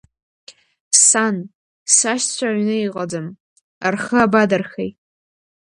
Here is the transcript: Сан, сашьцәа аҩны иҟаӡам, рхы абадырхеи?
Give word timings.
Сан, 1.05 1.35
сашьцәа 1.95 2.47
аҩны 2.49 2.75
иҟаӡам, 2.79 3.27
рхы 3.93 4.17
абадырхеи? 4.25 4.91